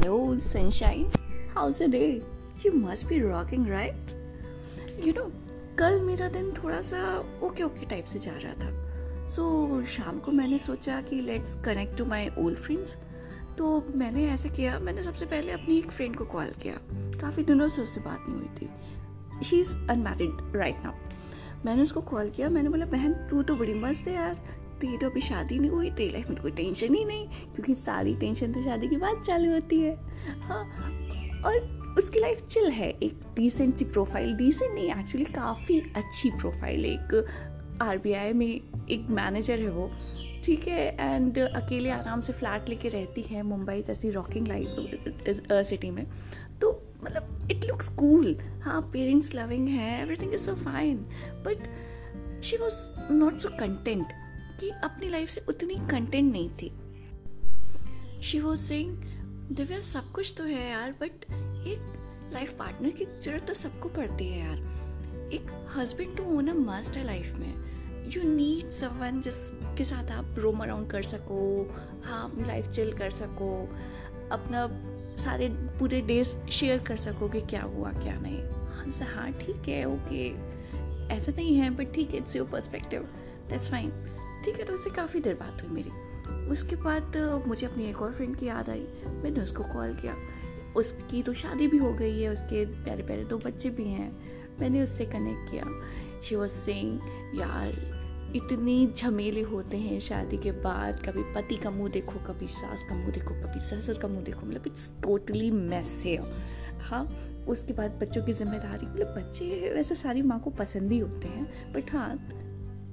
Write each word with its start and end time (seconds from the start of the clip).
Hello, 0.00 0.34
sunshine. 0.38 1.12
How's 1.52 1.78
your 1.78 1.90
day? 1.90 2.22
You 2.62 2.72
must 2.72 3.06
be 3.06 3.20
rocking, 3.20 3.66
right? 3.66 4.12
You 4.98 5.12
know, 5.12 5.24
कल 5.78 6.00
मेरा 6.00 6.28
दिन 6.28 6.50
थोड़ा 6.52 6.80
सा 6.82 7.00
ओके 7.44 7.62
ओके 7.62 7.86
टाइप 7.86 8.04
से 8.04 8.18
जा 8.18 8.32
रहा 8.34 8.52
था 8.62 9.26
सो 9.34 9.44
so, 9.72 9.84
शाम 9.86 10.18
को 10.18 10.32
मैंने 10.32 10.58
सोचा 10.58 11.00
कि 11.00 11.20
let's 11.20 11.54
connect 11.64 11.96
to 11.98 12.04
my 12.04 12.28
old 12.38 12.58
friends 12.58 12.96
तो 13.58 13.76
मैंने 13.94 14.26
ऐसे 14.30 14.48
किया 14.48 14.78
मैंने 14.78 15.02
सबसे 15.02 15.26
पहले 15.26 15.52
अपनी 15.52 15.78
एक 15.78 15.90
फ्रेंड 15.90 16.16
को 16.16 16.24
कॉल 16.32 16.52
किया 16.62 16.78
काफ़ी 17.20 17.44
दिनों 17.44 17.68
से 17.68 17.82
उससे 17.82 18.00
बात 18.00 18.24
नहीं 18.28 18.38
हुई 18.38 18.48
थी 18.60 19.44
she 19.44 19.60
is 19.60 19.76
unmarried 19.90 20.56
right 20.56 20.82
now 20.84 21.64
मैंने 21.66 21.82
उसको 21.82 22.00
कॉल 22.12 22.30
किया 22.30 22.48
मैंने 22.48 22.68
बोला 22.68 22.86
बहन 22.96 23.12
तू 23.30 23.42
तो 23.42 23.56
बड़ी 23.56 23.74
मस्त 23.74 24.08
है 24.08 24.14
यार 24.14 24.40
तेरी 24.80 24.96
तो 24.96 25.10
अभी 25.10 25.20
शादी 25.20 25.58
नहीं 25.58 25.70
हुई 25.70 25.90
तेरी 25.90 26.12
लाइफ 26.12 26.28
में 26.30 26.40
कोई 26.42 26.50
टेंशन 26.52 26.94
ही 26.94 27.04
नहीं, 27.04 27.26
क्योंकि 27.26 27.74
सारी 27.76 28.14
टेंशन 28.16 28.52
तो 28.52 28.62
शादी 28.64 28.88
के 28.88 28.96
बाद 28.96 29.22
चालू 29.22 29.52
होती 29.52 29.80
है। 29.80 29.94
हाँ 30.40 30.64
और 31.44 31.78
उसकी 31.98 32.20
लाइफ 32.20 32.46
चिल 32.46 32.68
है। 32.70 32.88
एक 32.92 33.20
डिसेंट 33.36 33.74
सी 33.76 33.84
प्रोफ़ाइल 33.86 34.34
डिसेंट 34.36 34.72
नहीं 34.74 34.90
एक्चुअली 34.90 35.24
काफ़ी 35.32 35.80
अच्छी 35.96 36.30
प्रोफ़ाइल 36.30 36.84
है। 36.84 36.90
एक 36.90 37.78
आरबीआई 37.82 38.32
में 38.32 38.46
एक 38.46 39.06
मैनेजर 39.10 39.60
है 39.60 39.70
वो, 39.70 39.90
ठीक 40.44 40.66
है? 40.68 40.86
एंड 41.00 41.38
अकेले 41.38 41.90
आराम 41.90 42.20
से 42.20 42.32
फ्लैट 42.32 42.68
लेके 42.68 42.88
रहती 42.88 43.22
है, 43.22 43.42
मुंबई 43.42 43.82
जैसी 43.82 44.10
रॉकिंग 44.10 44.48
लाइफ 44.48 45.66
सिटी 45.68 45.90
में। 45.90 46.06
तो 46.60 46.70
मतलब 47.04 47.48
इट 47.50 47.64
लुक्स 47.64 47.88
कूल 47.88 48.36
हाँ 48.62 48.80
पेरेंट्स 48.92 49.34
लविंग 49.34 49.68
है 49.68 50.00
everything 50.02 50.34
is 50.34 50.40
so 50.40 50.54
fine 50.54 50.96
but 51.46 52.42
she 52.44 52.56
was 52.56 53.12
not 53.12 53.38
so 53.38 53.48
content 53.50 54.12
कि 54.60 54.70
अपनी 54.84 55.08
लाइफ 55.08 55.28
से 55.30 55.42
उतनी 55.48 55.74
कंटेंट 55.90 56.32
नहीं 56.32 56.48
थी। 56.52 56.72
शी 58.22 58.40
सेइंग 58.58 58.96
दिव्या, 59.56 59.80
सब 59.82 60.10
कुछ 60.12 60.34
तो 60.38 60.44
है 60.44 60.68
यार 60.70 60.92
बट 61.00 61.24
एक 61.66 62.30
लाइफ 62.32 62.52
पार्टनर 62.58 62.90
की 62.90 63.04
ज़रूरत 63.04 63.46
तो 63.46 63.54
सबको 63.54 63.88
पड़ती 63.88 64.28
है 64.28 64.38
यार। 64.38 64.58
एक 65.34 65.50
हस्बैंड 65.76 66.16
टू 66.16 66.24
होना 66.24 66.54
मस्ट 66.54 66.96
है 66.96 67.04
लाइफ 67.04 67.34
में 67.34 68.10
यू 68.12 68.22
नीड 68.24 68.70
समवन 68.70 69.20
जिसके 69.20 69.84
साथ 69.84 70.10
आप 70.10 70.38
रोम 70.38 70.62
अराउंड 70.62 70.90
कर 70.90 71.02
सको 71.04 71.40
हाँ 72.04 72.22
अपनी 72.24 72.44
लाइफ 72.44 72.70
चिल 72.70 72.92
कर 72.92 73.10
सको, 73.10 73.50
अपना 74.32 74.66
सारे 75.24 75.48
पूरे 75.78 76.00
डेज़ 76.00 76.36
शेयर 76.50 76.78
कर 76.78 76.96
सको 76.96 77.28
कि 77.28 77.40
क्या 77.40 77.62
हुआ, 77.62 77.92
क्या 77.92 78.14
नहीं। 78.20 78.38
हाँ 78.70 79.06
हाँ 79.14 79.32
ठीक 79.32 79.68
है 79.68 79.84
ओके 79.86 80.28
ऐसा 81.14 81.32
नहीं 81.32 81.54
है 81.56 81.70
बट 81.70 81.92
ठीक 81.94 82.10
है 82.10 82.16
it's 82.16 82.36
your 82.36 82.48
perspective 82.48 83.08
that's 83.48 83.70
fine 83.70 83.90
ठीक 84.44 84.58
है 84.58 84.64
तो 84.64 84.74
उससे 84.74 84.90
काफ़ी 84.90 85.20
देर 85.20 85.34
बात 85.34 85.62
हुई 85.62 85.70
मेरी। 85.70 85.90
उसके 86.50 86.76
बाद 86.76 87.16
मुझे 87.46 87.66
अपनी 87.66 87.88
एक 87.88 88.02
और 88.02 88.12
फ्रेंड 88.12 88.36
की 88.36 88.46
याद 88.46 88.70
आई। 88.70 88.86
मैंने 89.06 89.40
उसको 89.40 89.64
कॉल 89.64 89.94
किया। 89.94 90.14
उसकी 90.76 91.22
तो 91.22 91.32
शादी 91.32 91.66
भी 91.66 91.78
हो 91.78 91.92
गई 91.92 92.20
है, 92.22 92.28
उसके 92.28 92.64
प्यारे 92.84 93.02
प्यारे 93.02 93.24
दो 93.24 93.38
बच्चे 93.38 93.70
भी 93.70 93.84
हैं। 93.84 94.10
मैंने 94.60 94.82
उससे 94.82 95.06
कनेक्ट 95.06 95.50
किया। 95.50 95.64
शी 96.24 96.36
वॉज़ 96.36 96.50
सेइंग 96.50 97.38
यार, 97.40 97.72
इतनी 98.36 98.94
झमेले 98.96 99.42
होते 99.42 99.76
हैं 99.76 99.98
शादी 100.00 100.36
के 100.36 100.52
बाद। 100.52 101.00
कभी 101.06 101.22
पति 101.34 101.56
का 101.56 101.70
मुँह 101.70 101.90
देखो, 101.90 102.18
कभी 102.18 102.46
सास 102.46 102.84
का 102.88 102.94
मुँह 102.94 103.10
देखो, 103.10 103.34
कभी 103.34 103.60
ससुर 103.60 103.98
का 103.98 104.08
मुँह 104.08 104.24
देखो। 104.24 104.46
मतलब 104.46 104.66
इट्स 104.66 104.90
टोटली 105.02 105.50
मैस 105.50 106.02
है। 106.06 106.16
हाँ 106.80 107.04
उसके 107.48 107.72
बाद 107.72 107.98
बच्चों 108.02 108.24
की 108.24 108.32
ज़िम्मेदारी। 108.32 108.86
मतलब 108.86 109.14
बच्चे 109.16 109.72
वैसे 109.74 109.94
सारी 109.94 110.22
माँ 110.22 110.40
को 110.40 110.50
पसंद 110.50 110.92
ही 110.92 110.98
होते 110.98 111.28
हैं। 111.28 111.72
बट 111.72 111.92
हाँ 111.92 112.14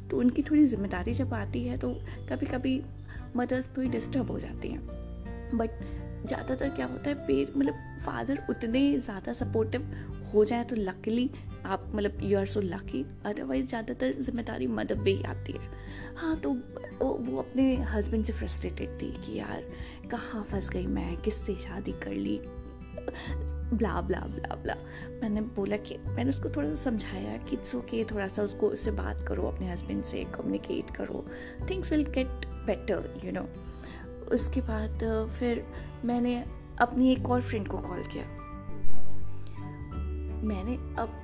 तो 0.09 0.17
उनकी 0.17 0.41
थोड़ी 0.41 0.65
ज़िम्मेदारी 0.65 1.13
जब 1.13 1.33
आती 1.33 1.63
है 1.63 1.77
तो 1.77 1.89
कभी 2.29 2.45
कभी 2.45 2.81
मदर्स 3.35 3.69
थोड़ी 3.77 3.89
डिस्टर्ब 3.89 4.31
हो 4.31 4.39
जाती 4.39 4.67
हैं। 4.67 5.57
बट 5.57 5.79
ज़्यादातर 6.27 6.69
क्या 6.69 6.85
होता 6.85 7.09
है 7.09 7.15
पेर 7.27 7.51
मतलब 7.57 7.73
फादर 8.05 8.39
उतने 8.49 8.99
ज़्यादा 8.99 9.33
सपोर्टिव 9.33 9.91
हो 10.33 10.43
जाए 10.45 10.63
तो 10.63 10.75
लकीली 10.75 11.29
आप 11.65 11.91
मतलब 11.95 12.19
you 12.23 12.37
are 12.39 12.45
so 12.45 12.61
lucky 12.61 13.05
otherwise 13.25 13.67
ज़्यादातर 13.67 14.13
ज़िम्मेदारी 14.21 14.67
मदर 14.69 15.03
पे 15.03 15.11
ही 15.11 15.23
आती 15.23 15.53
है। 15.53 15.69
हाँ 16.17 16.35
तो 16.39 16.51
वो 17.01 17.37
अपने 17.37 17.75
हस्बैंड 17.91 18.25
से 18.25 18.33
फ्रस्ट्रेटेड 18.33 19.01
थी 19.01 19.11
कि 19.25 19.37
यार, 19.39 19.63
कहाँ 20.11 20.43
फंस 20.51 20.69
गई 20.69 20.85
मैं? 20.87 21.15
किससे 21.17 21.55
शादी 21.57 21.91
कर 22.03 22.11
ली? 22.11 22.39
Blah 23.73 24.01
blah 24.01 24.19
blah 24.19 24.55
blah. 24.55 24.73
मैंने 25.21 25.41
बोला 25.41 25.77
कि, 25.77 25.97
मैंने 26.07 26.29
उसको 26.29 26.49
थोड़ा 26.49 26.69
सा 26.69 26.75
समझाया 26.75 27.37
कि 27.37 27.55
इट्स 27.55 27.75
ओके 27.75 28.03
थोड़ा 28.03 28.27
सा 28.27 28.43
उसको 28.43 28.69
उससे 28.69 28.91
बात 28.91 29.25
करो, 29.27 29.43
अपने 29.43 29.71
हस्बैंड 29.71 30.03
से 30.03 30.23
कम्युनिकेट 30.23 30.95
करो। 30.95 31.25
Things 31.69 31.91
will 31.91 32.03
get 32.03 32.45
better 32.45 33.21
you 33.25 33.31
know 33.31 33.47
उसके 34.31 34.61
बाद, 34.61 35.27
फिर 35.39 35.67
मैंने 36.05 36.45
अपनी 36.79 37.11
एक 37.11 37.29
और 37.29 37.41
फ्रेंड 37.41 37.67
को 37.67 37.77
कॉल 37.77 38.03
किया। 38.03 38.23
मैंने 40.43 41.01
अब 41.01 41.23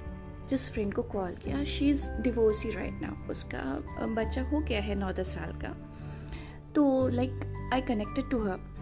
जिस 0.49 0.71
फ्रेंड 0.73 0.93
को 0.93 1.01
कॉल 1.01 1.31
किया 1.31 1.63
she 1.63 1.89
is 1.89 2.21
divorcee 2.21 2.71
right 2.71 2.99
now 3.01 3.31
उसका, 3.31 3.63
बच्चा 4.05 4.43
हो 4.43 4.59
गया 4.59 4.81
है 4.81 4.95
नौ 4.95 5.11
दस 5.11 5.27
साल 5.27 5.51
का। 5.51 5.75
तो 6.75 7.07
like 7.07 7.31
I 7.73 7.81
connected 7.81 8.29
to 8.29 8.43
her 8.43 8.72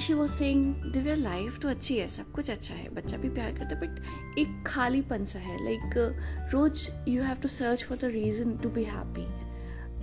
she 0.00 0.14
was 0.14 0.30
saying 0.30 0.74
Divya 0.92 1.14
life 1.14 1.58
तो 1.58 1.68
अच्छी 1.68 1.98
है, 1.98 2.08
सब 2.08 2.30
कुछ 2.32 2.50
अच्छा 2.50 2.74
है, 2.74 2.88
बच्चा 2.94 3.16
भी 3.16 3.28
प्यार 3.28 3.52
करता 3.52 3.68
है 3.68 3.80
बट 3.80 4.38
एक 4.38 4.64
खालीपन 4.66 5.24
सा 5.24 5.38
है 5.38 5.64
like 5.64 5.94
rose 6.52 6.88
you 7.08 7.22
have 7.22 7.36
to 7.36 7.48
search 7.48 7.84
for 7.84 7.98
the 7.98 8.04
reason 8.04 8.56
to 8.56 8.68
be 8.68 8.84
happy 8.84 9.26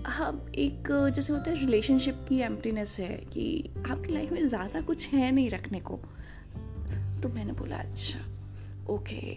हाँ 0.03 0.45
एक, 0.55 1.11
जैसे 1.15 1.33
होता 1.33 1.51
है 1.51 1.59
रिलेशनशिप 1.59 2.25
की 2.29 2.39
एम्प्टीनेस 2.39 2.95
है 2.99 3.15
कि 3.33 3.73
आपकी 3.89 4.13
लाइफ 4.13 4.31
में 4.31 4.47
ज़्यादा 4.47 4.81
कुछ 4.81 5.07
है 5.09 5.31
नहीं 5.31 5.49
रखने 5.49 5.79
को। 5.79 5.99
तो 7.21 7.29
मैंने 7.29 7.53
बोला 7.53 7.77
अच्छा 7.77 8.19
ओके 8.93 9.35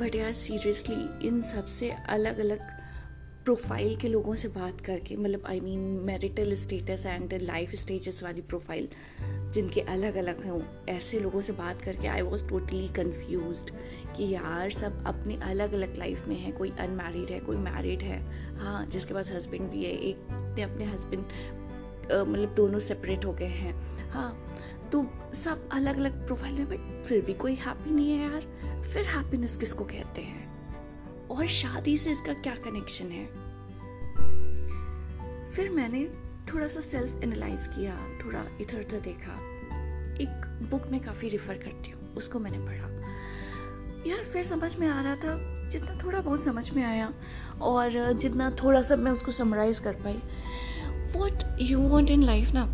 बट 0.00 0.14
यार 0.14 0.32
सीरियसली 0.32 1.28
इन 1.28 1.42
सबसे 1.42 1.90
अलग 1.90 2.38
अलग 2.38 2.81
प्रोफ़ाइल 3.44 3.94
के 3.96 4.08
लोगों 4.08 4.34
से 4.34 4.48
बात 4.48 4.80
करके 4.80 5.16
मतलब 5.16 5.46
I 5.46 5.60
mean 5.60 5.80
marital 5.80 6.54
status 6.54 7.06
and 7.06 7.32
life 7.42 7.74
stages 7.74 8.22
वाली 8.22 8.40
प्रोफ़ाइल 8.40 8.88
जिनके 9.52 9.80
अलग 9.80 10.14
अलग 10.14 10.46
हों, 10.46 10.60
ऐसे 10.88 11.20
लोगों 11.20 11.40
से 11.40 11.52
बात 11.52 11.82
करके 11.82 12.08
आई 12.08 12.22
वॉज़ 12.22 12.46
टोटली 12.48 12.88
कन्फ्यूज़ 12.88 13.64
कि 14.16 14.28
यार, 14.28 14.70
सब 14.70 15.04
अपनी 15.06 15.38
अलग 15.42 15.72
अलग 15.72 15.96
लाइफ 15.96 16.28
में 16.28 16.36
है, 16.36 16.52
कोई 16.52 16.70
अनमैरिड 16.70 17.30
है, 17.30 17.40
कोई 17.40 17.56
मैरिड 17.56 18.02
है। 18.02 18.20
हाँ 18.56 18.86
जिसके 18.86 19.14
पास 19.14 19.30
हस्बैंड 19.30 19.70
भी 19.70 19.84
है, 19.84 19.92
एक 19.92 20.54
ने 20.56 20.62
अपने 20.62 20.84
हस्बैंड 20.84 21.24
मतलब 22.28 22.54
दोनों 22.54 22.78
सेपरेट 22.78 23.24
हो 23.24 23.32
गए 23.32 23.46
हैं। 23.46 23.74
हाँ 24.10 24.90
तो 24.92 25.02
सब 25.34 25.68
अलग 25.72 25.96
अलग 25.96 26.26
प्रोफ़ाइल 26.26 26.54
में 26.54 26.68
बट 26.68 27.04
फिर 27.04 27.20
भी 27.20 27.34
कोई 27.34 27.54
हैप्पी 27.54 27.90
नहीं 27.90 28.12
है 28.12 28.30
यार। 28.30 28.82
फिर 28.82 29.06
हैप्पीनेस 29.06 29.56
किसको 29.56 29.84
कहते 29.84 30.20
हैं? 30.20 30.51
और 31.32 31.46
शादी 31.46 31.96
से 31.96 32.10
इसका 32.10 32.32
क्या 32.32 32.54
कनेक्शन 32.54 33.06
है? 33.06 33.26
फिर 35.50 35.70
मैंने 35.70 36.04
थोड़ा 36.52 36.66
सा 36.66 36.80
सेल्फ 36.80 37.22
एनालाइज 37.24 37.66
किया, 37.66 37.96
थोड़ा 38.24 38.44
इधर 38.60 38.80
उधर 38.80 39.00
देखा। 39.00 39.32
एक 40.20 40.68
बुक 40.70 40.86
में 40.92 41.00
काफ़ी 41.00 41.28
रिफ़र 41.28 41.54
करती 41.54 41.90
हूँ, 41.90 42.14
उसको 42.14 42.38
मैंने 42.38 42.58
पढ़ा। 42.58 42.88
यार, 44.06 44.24
फिर 44.24 44.44
समझ 44.44 44.76
में 44.76 44.88
आ 44.88 45.00
रहा 45.02 45.16
था, 45.16 45.36
जितना 45.70 45.94
थोड़ा 46.04 46.20
बहुत 46.20 46.42
समझ 46.42 46.70
में 46.70 46.82
आया 46.84 47.12
और 47.62 48.12
जितना 48.12 48.50
थोड़ा 48.62 48.82
सा 48.82 48.96
मैं 48.96 49.12
उसको 49.12 49.32
समराइज 49.32 49.78
कर 49.78 49.92
पाई। 49.92 50.20
What 51.16 51.42
you 51.60 51.78
want 51.78 52.10
in 52.10 52.22
life 52.22 52.50
ना 52.54 52.66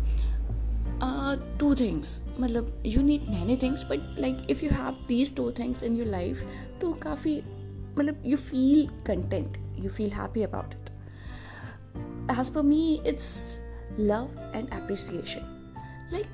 टू 1.59 1.73
थिंग्स 1.75 2.19
मतलब 2.39 2.83
you 2.85 3.01
need 3.01 3.29
many 3.29 3.57
things 3.57 3.83
but 3.83 4.15
like 4.19 4.47
if 4.49 4.65
you 4.65 4.71
have 4.71 5.05
these 5.07 5.35
two 5.35 5.51
things 5.51 5.83
in 5.83 5.95
your 5.95 6.07
life 6.07 6.43
तो 6.81 6.91
काफ़ी 6.93 7.41
मतलब 7.97 8.23
you 8.25 8.37
feel 8.37 8.87
content 9.05 9.57
you 9.79 9.89
feel 9.89 10.09
happy 10.09 10.43
about 10.43 10.73
it 10.73 10.89
as 12.39 12.49
per 12.49 12.61
me 12.61 13.01
it's 13.07 13.57
love 13.99 14.51
and 14.55 14.67
appreciation. 14.69 15.43
Like 16.11 16.27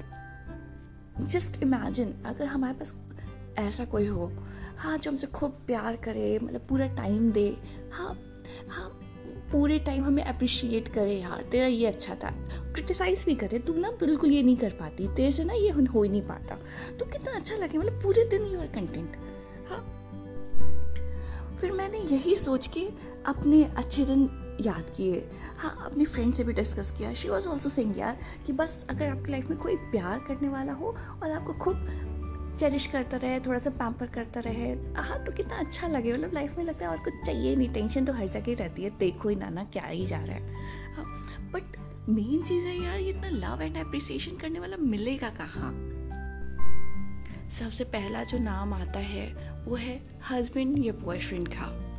just 1.22 1.64
imagine 1.64 2.14
अगर 2.26 2.46
हमारे 2.46 2.74
पास 2.74 2.96
ऐसा 3.58 3.86
कोई 3.86 4.06
हो 4.06 4.32
हाँ 4.78 4.98
जो 4.98 5.12
हमसे 5.12 5.28
खूब 5.28 5.52
प्यार 5.52 5.96
करे 5.96 6.40
मतलब 6.40 6.62
पूरा 6.70 6.88
टाइम 6.88 7.32
दे 7.32 7.58
हाँ 7.94 8.20
हाँ 8.70 9.02
पूरे 9.52 9.80
टाइम 9.80 10.04
हमें 10.04 10.24
अप्रिशिएट 10.24 10.88
करे 10.88 11.20
यार 11.20 11.46
तेरा 11.52 11.68
ये 11.68 11.86
अच्छा 11.86 12.16
था। 12.16 12.30
क्रिटिसाइज 12.74 13.24
भी 13.26 13.36
करे, 13.36 13.60
तू 13.60 13.74
ना 13.74 13.90
बिल्कुल 13.90 14.32
ये 14.32 14.44
नहीं 14.44 14.58
कर 14.58 14.70
पाती, 14.70 15.08
तेरे 15.08 15.32
से 15.32 15.44
ना 15.44 15.54
ये 15.54 15.70
हो 15.70 16.04
ही 16.04 16.10
नहीं 16.10 16.22
पाता। 16.22 16.56
तो 17.00 17.06
कितना 17.06 17.36
अच्छा 17.36 17.56
लगे 17.56 17.78
मतलब 17.78 18.04
पूरे 18.04 18.26
दिन 18.26 18.46
यू 18.46 18.60
आर 18.60 18.68
कंटेंट 18.68 19.18
हाँ 19.18 19.25
फिर 21.62 21.72
मैंने 21.72 22.00
यही 22.12 22.36
सोच 22.36 22.68
के 22.68 22.88
अपने 23.26 23.64
अच्छे 23.78 24.06
दिन 24.06 24.30
याद 24.62 24.90
किए। 24.98 25.24
हाँ 25.58 25.76
अपनी 25.86 26.06
फ्रेंड 26.06 26.34
से 26.34 26.44
भी 26.44 26.54
डिस्कस 26.54 26.92
किया। 26.92 27.14
शी 27.14 27.30
वॉज़ 27.30 27.48
ऑल्सो 27.48 27.70
सिंग 27.70 27.98
यार, 27.98 28.18
कि 28.46 28.54
बस 28.54 28.86
अगर 28.90 29.08
आपकी 29.08 29.32
लाइफ 29.32 29.50
में 29.50 29.58
कोई 29.60 29.76
प्यार 29.92 30.20
करने 30.28 30.50
वाला 30.50 30.74
हो 30.74 30.96
और 31.24 31.32
आपको 31.32 31.54
खूब 31.54 31.88
चेरिश 32.60 32.86
करता 32.88 33.18
रहे, 33.18 33.40
थोड़ा 33.40 33.60
सा 33.60 33.70
पैम्पर 33.70 34.08
करता 34.08 34.40
रहे 34.40 34.72
हाँ 34.98 35.24
तो 35.26 35.32
कितना 35.32 35.58
अच्छा 35.58 35.88
लगे। 35.88 36.14
मतलब 36.14 36.34
लाइफ 36.34 36.58
में 36.58 36.64
लगता 36.66 36.86
है 36.86 36.92
और 36.92 37.04
कुछ 37.04 37.14
चाहिए 37.26 37.56
नहीं। 37.56 37.70
टेंशन 37.70 38.06
तो 38.06 38.14
हर 38.14 38.28
जगह 38.28 38.56
रहती 38.56 38.84
है। 38.84 38.90
देखो 39.00 39.30
ही 39.30 39.36
ना 39.36 39.50
ना 39.50 39.64
क्या 39.64 39.86
ही 39.86 40.06
जा 40.08 40.20
रहा 40.20 40.36
है। 40.36 40.94
हाँ 40.94 41.06
बट 41.54 41.78
मेन 42.10 42.44
चीज़ 42.44 42.66
है 42.66 42.78
यार, 42.84 43.00
ये 43.00 43.10
इतना 43.10 43.30
लव 43.30 43.62
एंड 43.62 43.78
अप्रिसिएशन 43.78 44.38
करने 44.38 44.60
वाला 44.60 44.78
मिलेगा 44.78 45.30
कहाँ? 45.30 45.72
सबसे 47.50 47.84
पहला 47.84 48.24
जो 48.24 48.38
नाम 48.38 48.74
आता 48.74 49.00
है, 49.00 49.56
वो 49.66 49.76
है 49.76 50.02
हस्बैंड 50.32 50.86
या 50.86 50.94
बॉयफ्रेंड 50.94 51.48
का। 51.48 51.92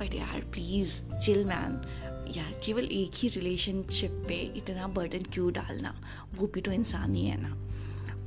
बट 0.00 0.14
यार 0.14 0.40
प्लीज़ 0.40 1.04
चिल 1.18 1.44
मैन 1.44 2.00
यार, 2.36 2.60
केवल 2.66 2.84
एक 2.84 3.10
ही 3.14 3.28
रिलेशनशिप 3.28 4.10
पे 4.28 4.34
इतना 4.34 4.88
बर्डन 4.88 5.22
क्यों 5.32 5.52
डालना? 5.52 6.00
वो 6.34 6.46
भी 6.46 6.60
तो 6.60 6.72
इंसान 6.72 7.14
ही 7.14 7.26
है 7.26 7.36
ना। 7.40 7.60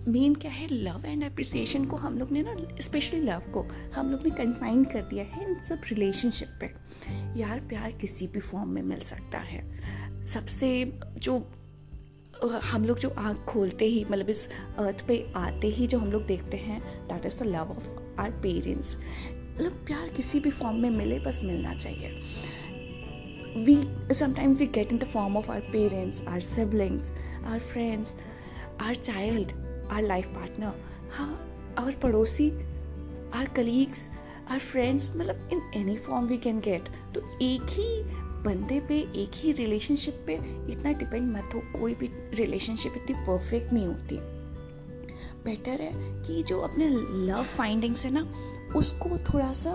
मेन 0.08 0.36
क्या 0.36 0.52
है 0.52 0.68
लव 0.72 1.06
एंड 1.06 1.24
अप्रिसिएशन 1.24 1.86
को 1.86 1.96
हम 1.96 2.18
लोग 2.18 2.32
ने 2.32 2.42
ना 2.42 2.56
स्पेशली 2.82 3.20
लव 3.20 3.40
को, 3.40 3.68
हम 3.96 4.12
लोग 4.12 4.24
ने 4.24 4.30
कंफाइन 4.30 4.84
कर 4.84 5.02
दिया 5.02 5.24
है 5.24 5.44
इन 5.44 5.62
सब 5.62 5.82
रिलेशनशिप 5.90 6.48
पे। 6.62 6.66
यार, 7.40 7.60
प्यार 7.60 7.92
किसी 7.92 8.28
भी 8.28 8.40
फॉर्म 8.40 8.70
में 8.70 8.82
मिल 8.82 9.00
सकता 9.00 9.38
है। 9.38 9.78
सबसे 10.28 11.00
जो 11.18 11.52
हम 12.44 12.86
लोग 12.86 13.00
जो 13.00 13.10
आँख 13.18 13.38
खोलते 13.46 13.86
ही 13.86 14.06
मतलब 14.06 14.30
इस 14.30 14.50
अर्थ 14.78 15.08
पे 15.08 15.26
आते 15.36 15.68
ही 15.68 15.88
जो 15.88 16.00
हम 16.00 16.12
लोग 16.12 16.26
देखते 16.26 16.58
हैं 16.58 16.80
that 17.08 17.26
is 17.26 17.40
the 17.40 17.44
love 17.44 17.72
of 17.72 18.20
our 18.20 18.32
parents 18.32 18.96
मतलब 18.98 19.72
प्यार 19.72 20.10
किसी 20.10 20.40
भी 20.40 20.50
फॉर्म 20.50 20.78
में 20.78 20.90
मिले, 20.90 21.20
बस 21.20 21.40
मिलना 21.44 21.74
चाहिए। 21.74 22.10
We 23.66 23.76
sometimes 24.14 24.60
we 24.60 24.66
get 24.66 24.92
in 24.92 24.98
the 24.98 25.04
form 25.04 25.38
of 25.38 25.52
our 25.52 25.60
parents 25.62 26.22
our 26.28 26.40
siblings 26.40 27.12
our 27.46 27.60
friends 27.60 28.16
our 28.82 28.96
child 28.96 29.52
our 29.92 30.04
life 30.04 30.28
partner 30.28 30.74
हाँ 31.12 31.32
आवर 31.78 31.96
पड़ोसी 32.04 32.50
आर 33.34 33.48
कलीग्स 33.56 34.10
आर 34.52 34.60
फ्रेंड्स 34.60 35.12
मतलब 35.16 35.50
in 35.54 35.62
any 35.76 35.98
form 35.98 36.26
we 36.26 36.38
can 36.38 36.60
get 36.60 36.90
तो 37.16 37.22
एक 37.42 37.62
ही 37.70 38.27
बंदे 38.48 38.80
पे 38.80 39.00
एक 39.16 39.32
ही 39.36 39.52
रिलेशनशिप 39.52 40.24
पे 40.28 40.34
इतना 40.72 40.92
डिपेंड 40.92 41.32
मत 41.38 41.50
हो, 41.54 41.60
कोई 41.80 41.94
भी 41.94 42.10
रिलेशनशिप 42.34 42.94
इतनी 42.98 43.16
परफेक्ट 43.22 43.74
नहीं 43.74 43.88
होती। 43.88 44.18
बेटर 45.44 45.82
है 45.82 45.92
कि 46.24 46.44
जो 46.44 46.60
अपने 46.62 46.90
लव 47.28 47.44
फाइंडिंग्स 47.44 48.06
है 48.06 48.12
ना, 48.14 48.34
उसको 48.76 49.18
थोड़ा 49.18 49.54
सा 49.54 49.72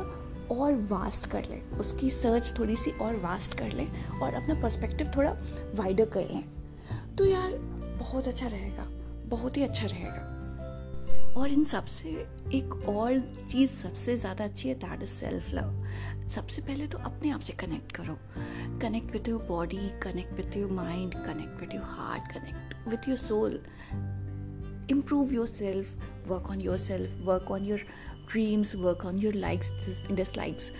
और 0.50 0.72
वास्ट 0.90 1.26
कर 1.26 1.44
लें। 1.44 1.70
उसकी 1.70 2.10
सर्च 2.10 2.52
थोड़ी 2.58 2.76
सी 2.76 2.90
और 2.90 3.16
वास्ट 3.16 3.58
कर 3.58 3.72
लें 3.72 4.04
और 4.20 4.34
अपना 4.34 4.54
पर्सपेक्टिव 4.54 5.12
थोड़ा 5.16 5.32
वाइडर 5.74 6.04
कर 6.04 6.20
लें। 6.20 6.44
तो 7.16 7.24
यार, 7.24 7.52
बहुत 8.00 8.28
अच्छा 8.28 8.46
रहेगा, 8.46 8.86
बहुत 9.26 9.56
ही 9.56 9.62
अच्छा 9.62 9.86
रहेगा। 9.86 10.28
और 11.36 11.48
इन 11.48 11.62
सबसे, 11.64 12.08
एक 12.54 12.88
और 12.88 13.20
चीज़ 13.50 13.70
सबसे 13.70 14.16
ज़्यादा 14.16 14.44
अच्छी 14.44 14.68
है, 14.68 14.74
दैट 14.74 15.02
इज़ 15.02 15.10
सेल्फ 15.10 15.52
लव 15.54 16.28
सबसे 16.28 16.62
पहले 16.62 16.86
तो 16.86 16.98
अपने 16.98 17.30
आप 17.30 17.40
से 17.40 17.52
कनेक्ट 17.52 17.92
करो. 17.92 18.16
Connect 18.80 19.12
with 19.12 19.28
your 19.28 19.46
body 19.48 19.88
connect 20.02 20.32
with 20.32 20.56
your 20.56 20.70
mind 20.70 21.14
connect 21.14 21.60
with 21.60 21.74
your 21.74 21.84
heart 21.84 22.32
connect 22.32 22.88
with 22.88 23.08
your 23.08 23.18
soul 23.18 23.60
improve 24.90 25.32
yourself 25.46 26.28
work 26.28 26.50
on 26.50 26.60
yourself 26.78 27.26
work 27.26 27.50
on 27.50 27.64
your 27.64 27.80
dreams 28.32 28.74
work 28.74 29.04
on 29.06 29.18
your 29.18 29.34
likes 29.34 29.70
dislikes 30.12 30.70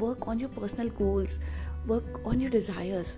work 0.00 0.28
on 0.28 0.40
your 0.40 0.50
personal 0.50 0.88
goals 0.88 1.38
work 1.86 2.22
on 2.26 2.40
your 2.40 2.50
desires 2.50 3.16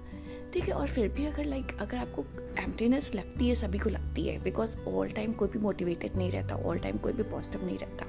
ठीक 0.54 0.68
है 0.68 0.74
और 0.74 0.86
फिर 0.86 1.08
भी 1.08 1.26
अगर 1.26 1.44
like 1.44 1.76
अगर 1.80 1.96
आपको 1.96 2.24
emptiness 2.62 3.14
लगती 3.14 3.48
है 3.48 3.54
सभी 3.54 3.78
को 3.78 3.90
लगती 3.90 4.26
है 4.28 4.38
बिकॉज़ 4.42 4.76
ऑल 4.88 5.10
टाइम 5.10 5.32
कोई 5.32 5.48
भी 5.48 5.58
मोटिवेटेड 5.58 6.16
नहीं 6.16 6.30
रहता 6.30 6.56
ऑल 6.68 6.78
टाइम 6.78 6.96
कोई 6.98 7.12
भी 7.12 7.22
पॉजिटिव 7.22 7.64
नहीं 7.66 7.78
रहता। 7.78 8.06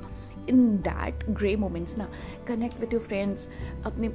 इन 0.50 0.78
दैट 0.88 1.26
ग्रे 1.30 1.56
मोमेंट्स 1.56 1.98
ना 1.98 2.10
कनेक्ट 2.48 2.80
विथ 2.82 2.94
योर 2.94 3.02
फ्रेंड्स 3.02 3.48
अपने 3.86 4.08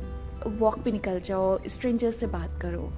वॉक 0.59 0.79
पे 0.85 0.93
निकल 0.93 1.21
जाओ 1.21 1.59
स्ट्रेंजर्स 1.67 2.17
से 2.21 2.27
बात 2.27 2.61
करो। 2.63 2.91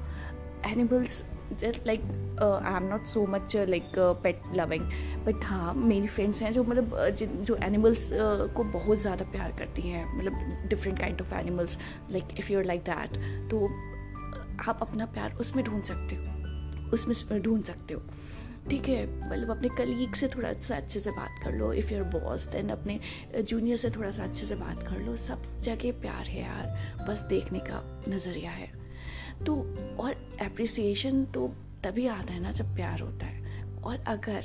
Animals 0.66 1.22
just 1.60 1.86
like 1.86 2.00
I 2.42 2.76
am 2.76 2.88
not 2.88 3.06
so 3.06 3.26
much 3.30 3.56
like 3.68 3.92
pet 4.22 4.40
loving 4.54 4.82
but 5.26 5.44
हाँ 5.44 5.74
मेरी 5.74 6.06
फ्रेंड्स 6.06 6.42
हैं 6.42 6.52
जो 6.52 6.64
मतलब 6.64 6.96
uh, 6.96 7.22
जो 7.22 7.56
एनिमल्स 7.56 8.08
uh, 8.12 8.54
को 8.54 8.64
बहुत 8.72 8.98
ज़्यादा 8.98 9.24
प्यार 9.32 9.52
करती 9.58 9.82
हैं 9.82 10.04
मतलब 10.16 10.68
different 10.68 10.98
kind 10.98 11.20
of 11.20 11.34
animals 11.34 11.78
like 12.10 12.38
if 12.38 12.52
you 12.52 12.58
are 12.58 12.64
like 12.64 12.82
that 12.82 13.16
तो 13.50 13.68
आप 14.68 14.78
अपना 14.82 15.06
प्यार 15.06 15.34
उसमें 15.34 15.64
ढूंढ 15.64 15.82
सकते 15.82 16.16
हो। 16.16 16.90
उसमें 16.90 17.42
ढूंढ 17.42 17.64
सकते 17.64 17.94
हो। 17.94 18.02
ठीक 18.70 18.88
है 18.88 19.30
मतलब 19.30 19.50
अपने 19.50 19.68
कलीग 19.68 20.14
से 20.14 20.28
थोड़ा 20.28 20.52
सा 20.52 20.76
अच्छे 20.76 21.00
से 21.00 21.10
बात 21.10 21.40
कर 21.44 21.52
लो। 21.52 21.72
इफ़ 21.72 21.92
यूर 21.92 22.02
बॉस 22.04 22.46
देन 22.46 22.68
अपने 22.68 23.00
जूनियर 23.42 23.76
से 23.76 23.90
थोड़ा 23.90 24.10
सा 24.10 24.24
अच्छे 24.24 24.46
से 24.46 24.54
बात 24.54 24.82
कर 24.82 24.98
लो। 24.98 25.16
सब 25.16 25.60
जगह 25.60 25.92
प्यार 25.92 26.26
है 26.26 26.42
यार। 26.42 27.06
बस 27.08 27.20
देखने 27.20 27.58
का 27.58 28.02
नज़रिया 28.08 28.50
है। 28.50 28.70
तो 29.46 29.54
और 30.00 30.12
अप्रिसिएशन 30.42 31.24
तो 31.24 31.48
तभी 31.84 32.06
आता 32.06 32.32
है 32.32 32.40
ना 32.40 32.52
जब 32.52 32.74
प्यार 32.74 33.00
होता 33.00 33.26
है। 33.26 33.64
और 33.84 34.04
अगर 34.06 34.44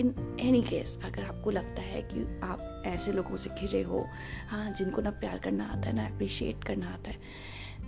इन 0.00 0.38
एनी 0.40 0.62
केस 0.62 0.98
अगर 1.04 1.24
आपको 1.24 1.50
लगता 1.50 1.82
है 1.82 2.02
कि 2.02 2.40
आप 2.42 2.82
ऐसे 2.86 3.12
लोगों 3.12 3.36
से 3.36 3.50
घिरे 3.50 3.82
हो 3.82 4.06
हाँ 4.48 4.70
जिनको 4.72 5.02
ना 5.02 5.10
प्यार 5.10 5.38
करना 5.38 5.64
आता 5.64 5.88
है, 5.88 5.96
ना 5.96 6.06
अप्रिशिएट 6.06 6.64
करना 6.64 6.88
आता 6.88 7.10
है 7.10 7.18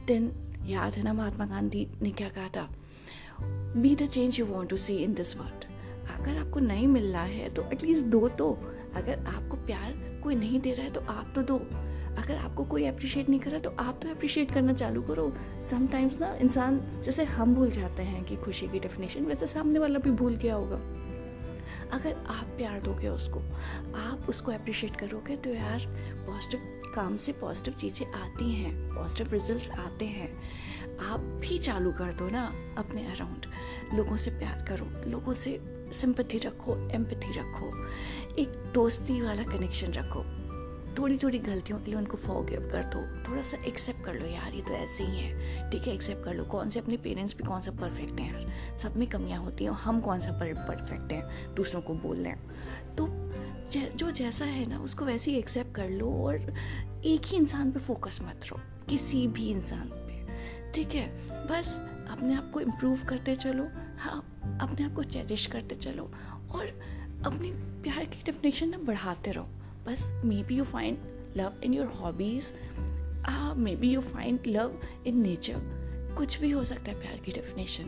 देन 0.07 0.46
याद 0.67 0.95
है 0.95 1.03
ना 1.03 1.13
महात्मा 1.13 1.47
गांधी 1.47 1.87
ने 2.03 2.11
क्या 2.11 2.29
कहा 2.29 2.49
था? 2.49 2.69
Be 3.77 3.95
the 3.97 4.07
change 4.07 4.39
you 4.41 4.47
want 4.47 4.71
to 4.71 4.77
see 4.77 4.97
in 4.97 5.15
this 5.15 5.37
world 5.37 5.65
अगर 6.11 6.37
आपको 6.39 6.61
नहीं 6.61 6.87
मिल 6.89 7.13
रहा 7.13 7.23
है 7.23 7.49
तो 7.55 7.63
एटलीस्ट 7.73 8.07
दो 8.07 8.29
तो। 8.29 8.53
अगर 8.95 9.25
आपको 9.27 9.57
प्यार 9.57 9.93
कोई 10.23 10.35
नहीं 10.35 10.61
दे 10.61 10.73
रहा 10.73 10.87
है 10.87 10.93
तो 10.93 11.01
आप 11.01 11.33
तो 11.35 11.43
दो। 11.43 11.57
अगर 12.19 12.37
आपको 12.37 12.65
कोई 12.65 12.85
अप्रिशिएट 12.87 13.29
नहीं 13.29 13.41
कर 13.41 13.51
रहा 13.51 13.61
तो 13.61 13.71
आप 13.71 14.01
तो 14.03 14.11
अप्रिशिएट 14.11 14.53
करना 14.53 14.73
चालू 14.73 15.03
करो। 15.03 15.33
समटाइम्स 15.71 16.19
ना 16.21 16.35
इंसान, 16.35 16.81
जैसे 17.05 17.25
हम 17.25 17.55
भूल 17.55 17.71
जाते 17.71 18.03
हैं 18.03 18.25
कि 18.25 18.37
खुशी 18.37 18.69
की 18.69 18.79
डेफिनेशन 18.79 19.25
वैसे 19.25 19.47
सामने 19.47 19.79
वाला 19.79 19.99
भी 19.99 20.11
भूल 20.11 20.37
गया 20.37 20.55
होगा। 20.55 20.77
अगर 21.93 22.13
आप 22.13 22.47
प्यार 22.57 22.81
दोगे 22.81 23.09
उसको, 23.09 23.41
आप 23.97 24.27
उसको 24.29 24.53
अप्रिशिएट 24.53 24.97
करोगे 24.97 25.37
तो 25.37 25.51
यार 25.51 25.87
पॉजिटिव 26.27 26.76
काम 26.97 27.17
से 27.17 27.33
पॉजिटिव 27.33 27.75
चीज़ें 27.75 28.13
आती 28.13 28.53
हैं 28.55 28.95
पॉजिटिव 28.95 29.33
रिजल्ट्स 29.33 29.71
आते 29.71 30.05
हैं। 30.05 30.31
आप 31.03 31.21
भी 31.21 31.59
चालू 31.59 31.93
कर 31.93 32.13
दो 32.13 32.29
ना 32.29 32.45
अपने 32.79 33.07
अराउंड 33.07 33.47
लोगों 33.95 34.17
से 34.17 34.31
प्यार 34.31 34.65
करो, 34.69 35.11
लोगों 35.11 35.35
से 35.35 35.59
सिंपथी 35.93 36.39
रखो 36.39 36.77
एम्पथी 36.91 37.39
रखो। 37.39 37.71
एक 38.39 38.73
दोस्ती 38.75 39.21
वाला 39.21 39.43
कनेक्शन 39.43 39.93
रखो। 39.93 40.25
थोड़ी 40.99 41.19
थोड़ी 41.19 41.39
गलतियों 41.39 41.79
के 41.79 41.85
लिए 41.85 41.95
उनको 41.95 42.17
फॉरगिव 42.17 42.61
कर 42.73 42.83
दो। 42.83 43.31
थोड़ा 43.31 43.43
सा 43.43 43.59
एक्सेप्ट 43.65 44.05
कर 44.05 44.15
लो, 44.15 44.27
यार, 44.27 44.53
ये 44.55 44.63
तो 44.63 44.71
ऐसे 44.71 45.05
ही 45.05 45.19
है। 45.19 45.71
ठीक 45.71 45.83
है 45.83 45.95
एक्सेप्ट 45.95 46.25
कर 46.25 46.35
लो। 46.35 46.45
कौन 46.45 46.69
से 46.69 46.81
अपने 46.81 46.97
पेरेंट्स 46.97 47.37
भी 47.37 47.45
कौन 47.45 47.61
सा 47.61 47.71
परफेक्ट 47.71 48.21
हैं? 48.21 48.77
सब 48.77 48.97
में 48.97 49.09
कमियाँ 49.09 49.43
होती 49.43 49.65
हैं 49.65 49.71
और 49.71 49.77
हम 49.77 50.01
कौन 50.01 50.21
सा 50.21 50.33
परफेक्ट 50.33 51.13
हैं? 51.13 51.55
दूसरों 51.55 51.83
को 51.83 51.95
बोल 51.95 52.17
रहे 52.17 52.33
हैं 52.33 52.95
तो 52.97 53.07
जो 53.97 54.11
जैसा 54.11 54.45
है 54.45 54.69
ना, 54.69 54.79
उसको 54.79 55.05
वैसे 55.05 55.31
ही 55.31 55.37
एक्सेप्ट 55.39 55.75
कर 55.75 55.91
लो 55.91 56.13
और 56.25 57.03
एक 57.05 57.27
ही 57.27 57.37
इंसान 57.37 57.71
पे 57.73 57.81
फोकस 57.81 58.19
मत 58.23 58.45
रहो, 58.47 58.61
किसी 58.89 59.27
भी 59.29 59.49
इंसान 59.51 59.89
पे। 59.93 60.73
ठीक 60.73 60.95
है? 60.95 61.07
बस 61.49 61.79
अपने 62.11 62.35
आप 62.35 62.51
को 62.53 62.61
इम्प्रूव 62.61 63.05
करते 63.05 63.37
चलो 63.37 63.67
हाँ 63.99 64.19
अपने 64.63 64.85
आप 64.85 64.95
को 64.95 65.03
चेरिश 65.05 65.47
करते 65.47 65.75
चलो 65.75 66.05
और 66.51 66.67
अपनी 67.27 67.51
प्यार 67.83 68.05
की 68.05 68.23
डेफिनेशन 68.25 68.69
ना 68.69 68.79
बढ़ाते 68.79 69.33
रहो। 69.33 69.49
बस 69.87 70.11
maybe 70.43 70.57
you 70.57 70.65
find 70.65 70.99
love 71.37 71.61
in 71.65 71.75
your 71.75 71.87
hobbies 72.01 72.53
maybe 73.77 73.89
you 73.89 74.01
find 74.01 74.47
love 74.47 74.81
in 75.07 75.21
nature 75.23 76.15
कुछ 76.19 76.39
भी 76.41 76.51
हो 76.51 76.65
सकता 76.65 76.91
है 76.91 77.01
प्यार 77.01 77.17
की 77.17 77.33
डेफिनेशन 77.33 77.85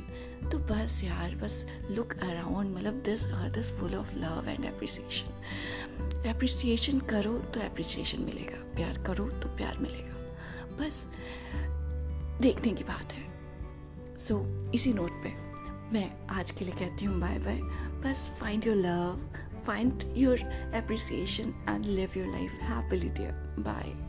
तो 0.50 0.58
बस 0.58 1.00
यार, 1.04 1.34
बस 1.34 1.64
लुक 1.90 2.12
अराउंड 2.12 2.74
मतलब 2.76 3.02
this 3.04 3.26
earth 3.26 3.58
is 3.58 3.72
full 3.72 3.94
of 3.94 4.14
love 4.16 4.48
and 4.48 4.66
appreciation 4.66 5.87
appreciation 6.28 7.00
करो 7.00 7.38
तो 7.54 7.60
एप्रिसिएशन 7.60 8.22
मिलेगा। 8.22 8.62
प्यार 8.74 9.02
करो 9.02 9.28
तो 9.28 9.48
प्यार 9.48 9.78
मिलेगा। 9.78 10.14
बस 10.78 11.04
देखने 12.40 12.72
की 12.72 12.84
बात 12.84 13.12
है। 13.12 13.26
सो 14.18 14.34
so, 14.34 14.74
इसी 14.74 14.92
नोट 14.92 15.22
पे 15.22 15.34
मैं 15.92 16.10
आज 16.30 16.50
के 16.50 16.64
लिए 16.64 16.74
कहती 16.74 17.04
हूँ 17.04 17.20
बाय 17.20 17.38
बाय 17.38 17.60
बस 18.02 18.28
find 18.40 18.66
your 18.66 18.76
love 18.76 19.62
find 19.66 20.02
your 20.16 20.40
appreciation 20.74 21.54
and 21.68 21.84
live 21.84 22.10
your 22.16 22.26
life 22.26 22.52
happily 22.62 23.08
dear 23.08 23.48
bye 23.58 24.07